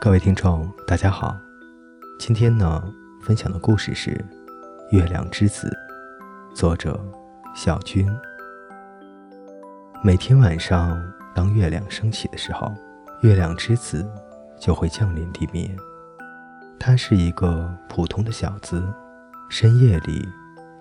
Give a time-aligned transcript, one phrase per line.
[0.00, 1.34] 各位听众，大家好。
[2.18, 2.82] 今天呢，
[3.22, 4.10] 分享的故事是
[4.96, 5.68] 《月亮之子》，
[6.54, 7.00] 作者
[7.54, 8.06] 小军。
[10.02, 11.00] 每天晚上，
[11.34, 12.70] 当月亮升起的时候，
[13.22, 14.06] 月亮之子
[14.58, 15.74] 就会降临地面。
[16.78, 18.82] 他是一个普通的小子，
[19.48, 20.28] 深夜里，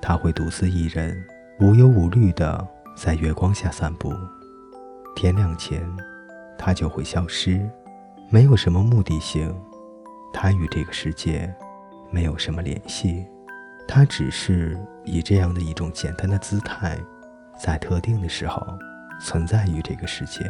[0.00, 1.22] 他会独自一人，
[1.58, 2.66] 无忧无虑的
[2.96, 4.14] 在月光下散步。
[5.14, 5.86] 天亮前，
[6.56, 7.68] 他就会消失。
[8.32, 9.52] 没有什么目的性，
[10.32, 11.52] 他与这个世界
[12.12, 13.26] 没有什么联系，
[13.88, 16.96] 他只是以这样的一种简单的姿态，
[17.58, 18.64] 在特定的时候
[19.20, 20.48] 存在于这个世界。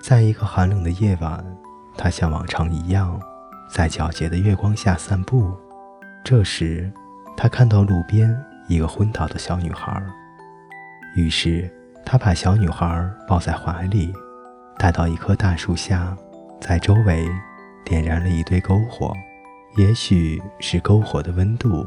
[0.00, 1.44] 在一个寒冷的夜晚，
[1.98, 3.20] 他像往常一样
[3.68, 5.52] 在皎洁的月光下散步。
[6.22, 6.92] 这时，
[7.36, 8.32] 他看到路边
[8.68, 10.00] 一个昏倒的小女孩，
[11.16, 11.68] 于是
[12.04, 14.14] 他把小女孩抱在怀里，
[14.78, 16.16] 带到一棵大树下。
[16.68, 17.30] 在周围
[17.84, 19.14] 点燃了一堆篝火，
[19.76, 21.86] 也许是篝火的温度，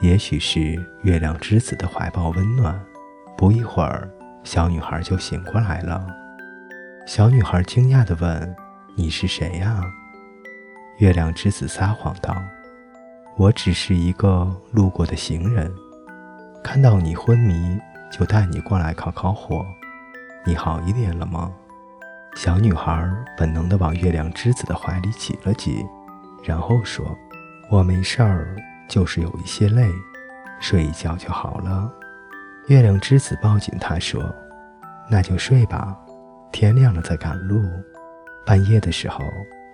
[0.00, 2.80] 也许是月亮之子的怀抱温暖。
[3.36, 4.08] 不一会儿，
[4.44, 6.06] 小女孩就醒过来了。
[7.04, 8.54] 小女孩惊讶地问
[8.94, 9.82] ：“你是谁呀？”
[10.98, 12.40] 月亮之子撒谎道
[13.36, 15.68] ：“我只是一个路过的行人，
[16.62, 17.76] 看到你昏迷，
[18.08, 19.66] 就带你过来烤烤火。
[20.46, 21.50] 你好一点了吗？”
[22.34, 25.84] 小女孩本能地往月亮之子的怀里挤了挤，
[26.42, 27.16] 然后说
[27.70, 28.56] ：“我没事儿，
[28.88, 29.88] 就是有一些累，
[30.58, 31.92] 睡一觉就好了。”
[32.68, 34.34] 月亮之子抱紧她说
[35.10, 35.96] ：“那就睡吧，
[36.50, 37.62] 天亮了再赶路。”
[38.46, 39.20] 半夜的时候，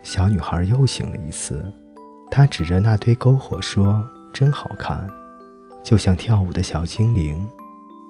[0.02, 1.64] 小女孩又醒了一次，
[2.30, 5.08] 她指着那堆篝火说：“真好看，
[5.82, 7.48] 就像跳舞的小精灵。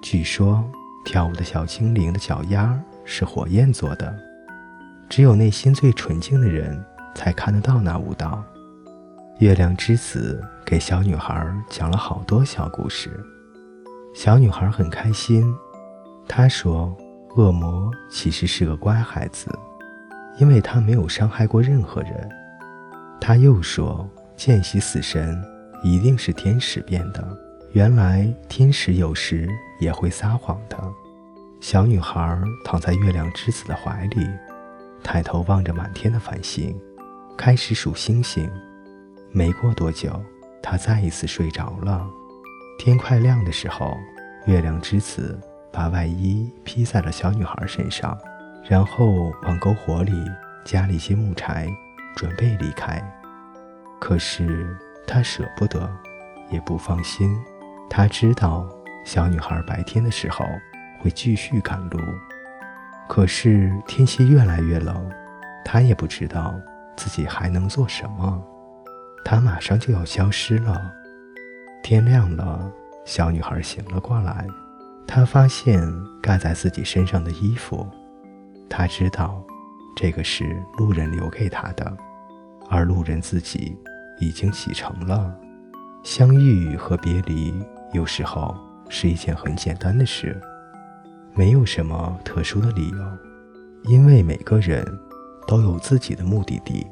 [0.02, 0.64] 据说，
[1.04, 4.18] 跳舞的小精灵的脚丫是火焰做的。”
[5.08, 8.42] 只有内心最纯净的人才看得到那舞蹈。
[9.38, 13.08] 月亮之子给小女孩讲了好多小故事，
[14.14, 15.54] 小女孩很开心。
[16.26, 16.94] 她说
[17.36, 19.48] ：“恶魔其实是个乖孩子，
[20.38, 22.28] 因为他没有伤害过任何人。”
[23.20, 25.40] 她又说：“见习死神
[25.82, 27.24] 一定是天使变的，
[27.72, 29.48] 原来天使有时
[29.80, 30.76] 也会撒谎的。”
[31.60, 34.28] 小女孩躺在月亮之子的怀里。
[35.02, 36.78] 抬头望着满天的繁星，
[37.36, 38.50] 开始数星星。
[39.30, 40.20] 没过多久，
[40.62, 42.06] 他再一次睡着了。
[42.78, 43.96] 天快亮的时候，
[44.46, 45.38] 月亮之子
[45.72, 48.16] 把外衣披在了小女孩身上，
[48.68, 50.12] 然后往篝火里
[50.64, 51.68] 加了一些木柴，
[52.16, 53.02] 准备离开。
[54.00, 54.76] 可是
[55.06, 55.90] 他舍不得，
[56.50, 57.36] 也不放心。
[57.90, 58.68] 他知道
[59.04, 60.44] 小女孩白天的时候
[61.00, 61.98] 会继续赶路。
[63.08, 65.10] 可是天气越来越冷，
[65.64, 66.54] 他也不知道
[66.96, 68.40] 自己还能做什么。
[69.24, 70.92] 他马上就要消失了。
[71.82, 72.70] 天亮了，
[73.04, 74.46] 小女孩醒了过来，
[75.06, 75.80] 她发现
[76.22, 77.86] 盖在自己身上的衣服。
[78.68, 79.42] 她知道，
[79.96, 80.44] 这个是
[80.76, 81.96] 路人留给她的，
[82.68, 83.76] 而路人自己
[84.20, 85.34] 已经启程了。
[86.04, 87.54] 相遇和别离，
[87.92, 88.54] 有时候
[88.88, 90.38] 是一件很简单的事。
[91.34, 92.98] 没有什么特殊的理由，
[93.84, 94.84] 因为每个人
[95.46, 96.84] 都有自己的目的地。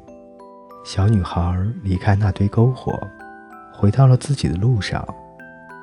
[0.85, 1.53] 小女孩
[1.83, 2.97] 离开那堆篝火，
[3.73, 5.05] 回到了自己的路上，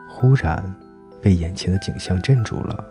[0.08, 0.74] 忽然
[1.20, 2.82] 被眼前的景象镇住了。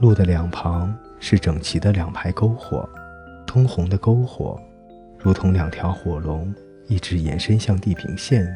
[0.00, 2.88] 路的两旁是整齐的两排篝火，
[3.46, 4.58] 通红的篝火
[5.18, 6.54] 如同两条火龙，
[6.86, 8.50] 一直延伸向地平线。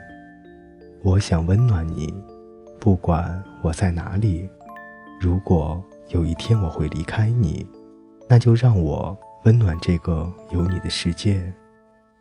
[1.02, 2.12] 我想温暖你，
[2.80, 4.48] 不管我在哪里。
[5.20, 5.84] 如果。
[6.08, 7.66] 有一天我会离开你，
[8.28, 11.52] 那就让我温暖这个有你的世界，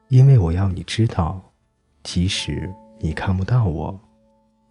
[0.08, 1.40] 因为我要你知道，
[2.04, 4.00] 即使你看不到我，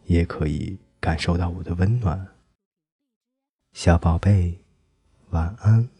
[0.04, 2.26] 也可以感受到我的温暖。
[3.72, 4.58] 小宝贝，
[5.30, 5.93] 晚安。